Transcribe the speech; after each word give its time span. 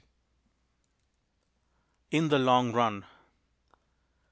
IN 2.09 2.29
THE 2.29 2.39
LONG 2.39 2.71
RUN. 2.73 3.05